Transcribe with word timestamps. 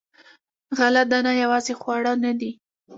غله 0.77 1.03
دانه 1.11 1.31
یوازې 1.43 1.73
خواړه 1.79 2.13
نه 2.23 2.31
دي. 2.39 2.51